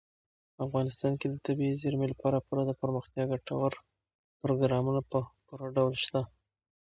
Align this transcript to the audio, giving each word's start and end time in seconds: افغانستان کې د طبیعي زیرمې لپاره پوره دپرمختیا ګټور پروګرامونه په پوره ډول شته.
افغانستان 0.65 1.13
کې 1.19 1.27
د 1.29 1.35
طبیعي 1.45 1.75
زیرمې 1.81 2.07
لپاره 2.13 2.43
پوره 2.45 2.63
دپرمختیا 2.65 3.23
ګټور 3.31 3.71
پروګرامونه 4.41 5.01
په 5.11 5.19
پوره 5.45 5.67
ډول 5.75 5.93
شته. 6.05 6.21